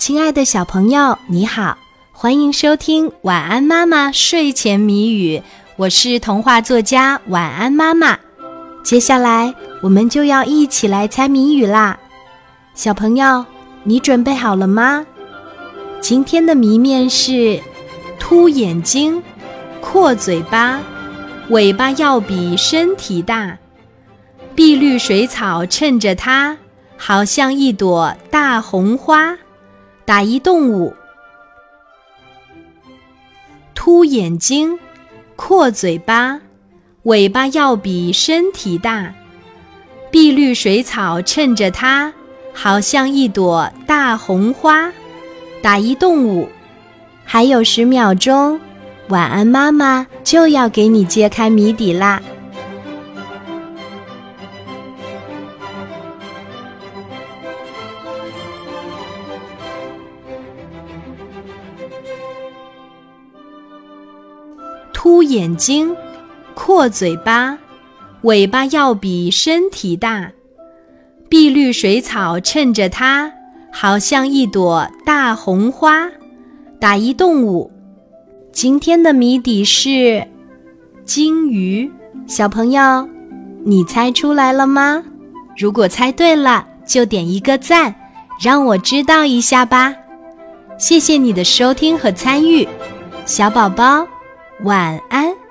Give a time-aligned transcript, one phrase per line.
[0.00, 1.76] 亲爱的小朋友，你好，
[2.10, 5.36] 欢迎收听《晚安妈妈睡前谜语》，
[5.76, 8.18] 我是童话作家晚安妈妈。
[8.82, 11.98] 接下来我们就要一起来猜谜语啦，
[12.74, 13.44] 小朋友，
[13.84, 15.04] 你准备好了吗？
[16.00, 17.60] 今天的谜面是：
[18.18, 19.22] 凸眼睛，
[19.82, 20.80] 阔嘴巴，
[21.50, 23.58] 尾巴要比身体大，
[24.54, 26.56] 碧绿水草衬着它，
[26.96, 29.36] 好像一朵大红花。
[30.04, 30.94] 打一动物，
[33.74, 34.78] 凸眼睛，
[35.36, 36.40] 阔嘴巴，
[37.04, 39.14] 尾巴要比身体大，
[40.10, 42.12] 碧绿水草衬着它，
[42.52, 44.92] 好像一朵大红花。
[45.62, 46.48] 打一动物，
[47.24, 48.58] 还有十秒钟，
[49.08, 52.20] 晚安妈妈就要给你揭开谜底啦。
[65.10, 65.96] 凸眼睛，
[66.54, 67.58] 阔嘴巴，
[68.22, 70.30] 尾巴要比身体大，
[71.28, 73.32] 碧绿水草衬着它，
[73.72, 76.08] 好像一朵大红花。
[76.78, 77.72] 打一动物，
[78.52, 80.28] 今天的谜底是
[81.04, 81.90] 金鱼。
[82.28, 83.08] 小朋友，
[83.64, 85.02] 你猜出来了吗？
[85.58, 87.92] 如果猜对了，就点一个赞，
[88.40, 89.92] 让我知道一下吧。
[90.78, 92.68] 谢谢你的收听和参与，
[93.26, 94.06] 小宝宝。
[94.62, 95.49] 晚安。